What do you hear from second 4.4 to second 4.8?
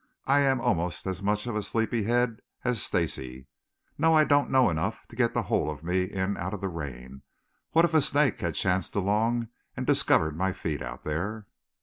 know